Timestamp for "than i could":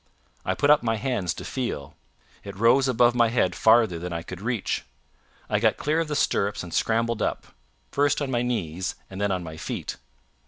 3.99-4.41